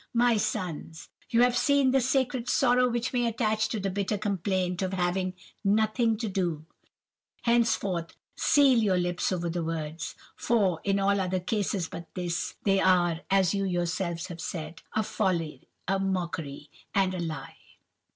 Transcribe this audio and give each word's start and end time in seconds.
'My 0.15 0.35
sons, 0.35 1.09
you 1.29 1.43
have 1.43 1.55
seen 1.55 1.91
the 1.91 2.01
sacred 2.01 2.49
sorrow 2.49 2.89
which 2.89 3.13
may 3.13 3.27
attach 3.27 3.69
to 3.69 3.79
the 3.79 3.91
bitter 3.91 4.17
complaint 4.17 4.81
of 4.81 4.93
having 4.93 5.35
Nothing 5.63 6.17
to 6.17 6.27
do. 6.27 6.65
Henceforth 7.43 8.15
seal 8.35 8.79
your 8.79 8.97
lips 8.97 9.31
over 9.31 9.47
the 9.47 9.63
words, 9.63 10.15
for, 10.35 10.81
in 10.83 10.99
all 10.99 11.21
other 11.21 11.39
cases 11.39 11.87
but 11.87 12.07
this, 12.15 12.55
they 12.63 12.79
are, 12.79 13.21
as 13.29 13.53
you 13.53 13.63
yourselves 13.63 14.25
have 14.25 14.41
said, 14.41 14.81
a 14.93 15.03
folly, 15.03 15.67
a 15.87 15.99
mockery, 15.99 16.71
and 16.95 17.13
a 17.13 17.19
lie. 17.19 17.57